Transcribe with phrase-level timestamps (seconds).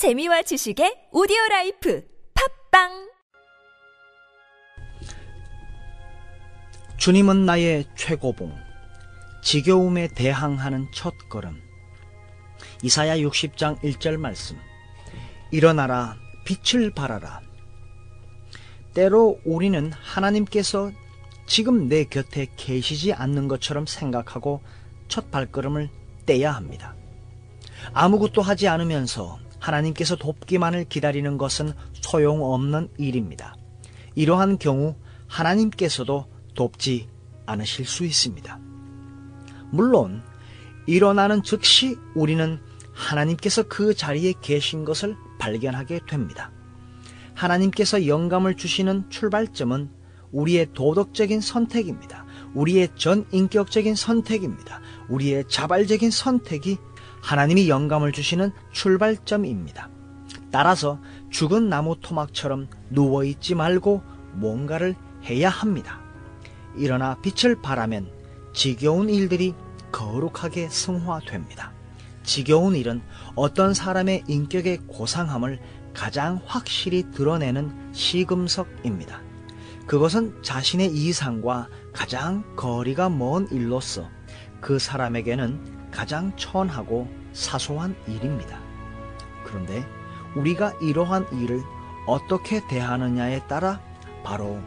[0.00, 2.02] 재미와 지식의 오디오 라이프
[2.70, 3.10] 팟빵
[6.96, 8.50] 주님은 나의 최고봉,
[9.42, 11.60] 지겨움에 대항하는 첫걸음.
[12.82, 14.56] 이사야 60장 1절 말씀.
[15.50, 17.42] 일어나라, 빛을 발하라.
[18.94, 20.92] 때로 우리는 하나님께서
[21.44, 24.62] 지금 내 곁에 계시지 않는 것처럼 생각하고
[25.08, 25.90] 첫 발걸음을
[26.24, 26.94] 떼야 합니다.
[27.92, 33.54] 아무것도 하지 않으면서 하나님께서 돕기만을 기다리는 것은 소용없는 일입니다.
[34.14, 34.96] 이러한 경우
[35.28, 37.08] 하나님께서도 돕지
[37.46, 38.58] 않으실 수 있습니다.
[39.70, 40.22] 물론
[40.86, 42.58] 일어나는 즉시 우리는
[42.92, 46.50] 하나님께서 그 자리에 계신 것을 발견하게 됩니다.
[47.34, 49.90] 하나님께서 영감을 주시는 출발점은
[50.32, 52.24] 우리의 도덕적인 선택입니다.
[52.54, 54.80] 우리의 전인격적인 선택입니다.
[55.08, 56.78] 우리의 자발적인 선택이
[57.22, 59.88] 하나님이 영감을 주시는 출발점입니다.
[60.50, 66.00] 따라서 죽은 나무 토막처럼 누워있지 말고 뭔가를 해야 합니다.
[66.76, 68.10] 일어나 빛을 발하면
[68.52, 69.54] 지겨운 일들이
[69.92, 71.72] 거룩하게 승화됩니다.
[72.22, 73.02] 지겨운 일은
[73.34, 75.60] 어떤 사람의 인격의 고상함을
[75.94, 79.20] 가장 확실히 드러내는 시금석입니다.
[79.86, 84.08] 그것은 자신의 이상과 가장 거리가 먼 일로서
[84.60, 88.58] 그 사람에게는 가장 천하고 사소한 일입니다.
[89.44, 89.86] 그런데
[90.34, 91.62] 우리가 이러한 일을
[92.06, 93.80] 어떻게 대하느냐에 따라
[94.24, 94.60] 바로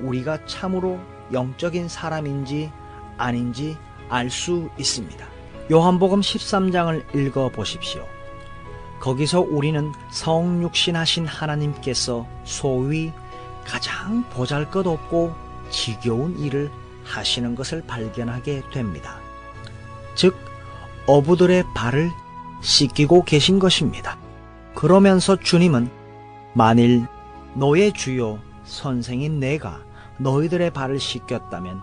[0.00, 0.98] 우리가 참으로
[1.32, 2.70] 영적인 사람인지
[3.16, 3.76] 아닌지
[4.08, 5.26] 알 수 있습니다.
[5.70, 8.06] 요한복음 13장을 읽어 보십시오.
[9.00, 13.12] 거기서 우리는 성육신하신 하나님께서 소위
[13.64, 15.34] 가장 보잘 것 없고
[15.70, 16.70] 지겨운 일을
[17.04, 19.18] 하시는 것을 발견하게 됩니다.
[20.14, 20.36] 즉,
[21.06, 22.10] 어부들의 발을
[22.60, 24.18] 씻기고 계신 것입니다.
[24.74, 25.88] 그러면서 주님은
[26.54, 27.06] 만일
[27.54, 29.84] 너의 주요 선생인 내가
[30.18, 31.80] 너희들의 발을 씻겼다면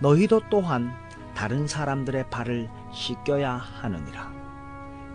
[0.00, 0.92] 너희도 또한
[1.34, 4.32] 다른 사람들의 발을 씻겨야 하느니라.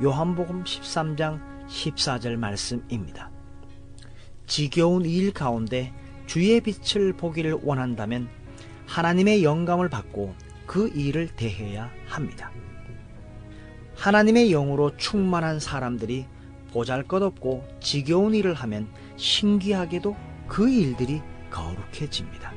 [0.04, 3.32] 요한복음 13장 14절 말씀입니다.
[4.46, 5.94] 지겨운 일 가운데
[6.28, 8.30] 주의 빛을 보기를 원한다면
[8.86, 12.52] 하나님의 영감을 받고 그 일을 대해야 합니다.
[14.00, 16.26] 하나님의 영으로 충만한 사람들이
[16.72, 18.88] 보잘 것 없고 지겨운 일을 하면
[19.18, 20.16] 신기하게도
[20.48, 21.22] 그 일들이
[21.52, 22.54] 거룩해집니다.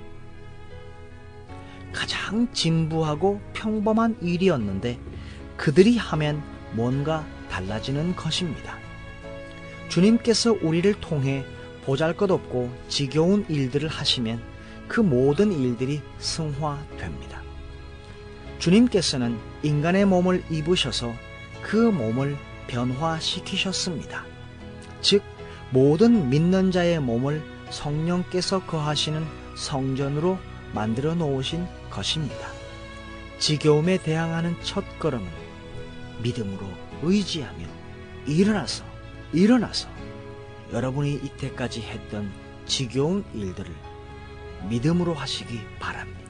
[1.92, 5.00] 가장 진부하고 평범한 일이었는데
[5.56, 6.41] 그들이 하면
[6.75, 8.78] 뭔가 달라지는 것입니다.
[9.88, 11.44] 주님께서 우리를 통해
[11.84, 14.41] 보잘 것 없고 지겨운 일들을 하시면
[14.86, 17.42] 그 모든 일들이 승화됩니다.
[18.60, 21.12] 주님께서는 인간의 몸을 입으셔서
[21.62, 22.36] 그 몸을
[22.66, 24.24] 변화시키셨습니다.
[25.00, 25.22] 즉,
[25.70, 29.24] 모든 믿는 자의 몸을 성령께서 거하시는
[29.56, 30.38] 성전으로
[30.74, 32.48] 만들어 놓으신 것입니다.
[33.38, 35.26] 지겨움에 대항하는 첫 걸음은
[36.22, 36.66] 믿음으로
[37.02, 37.66] 의지하며
[38.26, 38.84] 일어나서,
[39.32, 39.88] 일어나서
[40.72, 42.30] 여러분이 이때까지 했던
[42.66, 43.72] 지겨운 일들을
[44.68, 46.21] 믿음으로 하시기 바랍니다.